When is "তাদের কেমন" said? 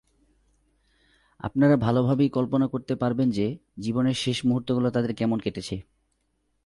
4.91-5.37